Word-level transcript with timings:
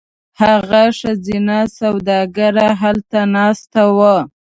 هغه 0.41 0.83
ښځینه 0.99 1.59
سوداګره 1.77 2.67
هلته 2.81 3.19
ناسته 3.35 3.81
وه. 3.97 4.15